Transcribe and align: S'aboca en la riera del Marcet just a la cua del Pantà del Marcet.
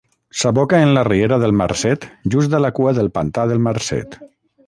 S'aboca 0.43 0.77
en 0.85 0.93
la 0.97 1.03
riera 1.07 1.37
del 1.43 1.53
Marcet 1.59 2.07
just 2.35 2.57
a 2.59 2.63
la 2.65 2.73
cua 2.79 2.95
del 3.01 3.13
Pantà 3.19 3.47
del 3.53 3.61
Marcet. 3.69 4.19